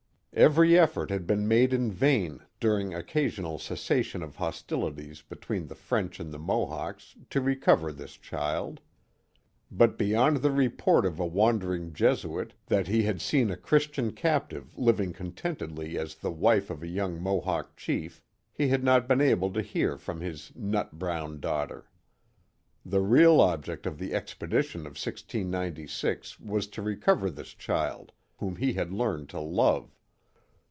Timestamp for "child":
8.13-8.79, 27.49-28.13